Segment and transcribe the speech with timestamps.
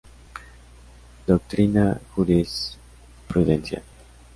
[1.27, 3.83] Doctrina Jurisprudencial.